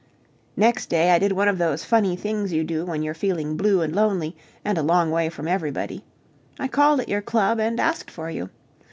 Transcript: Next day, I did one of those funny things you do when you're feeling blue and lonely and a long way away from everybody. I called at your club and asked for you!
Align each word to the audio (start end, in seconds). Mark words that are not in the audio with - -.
Next 0.57 0.87
day, 0.87 1.11
I 1.11 1.19
did 1.19 1.31
one 1.33 1.47
of 1.47 1.59
those 1.59 1.83
funny 1.85 2.15
things 2.15 2.51
you 2.51 2.63
do 2.63 2.85
when 2.85 3.03
you're 3.03 3.13
feeling 3.13 3.55
blue 3.55 3.83
and 3.83 3.93
lonely 3.95 4.35
and 4.65 4.79
a 4.79 4.81
long 4.81 5.11
way 5.11 5.25
away 5.25 5.29
from 5.29 5.47
everybody. 5.47 6.03
I 6.57 6.67
called 6.69 7.01
at 7.01 7.07
your 7.07 7.21
club 7.21 7.59
and 7.59 7.79
asked 7.79 8.09
for 8.09 8.27
you! 8.31 8.49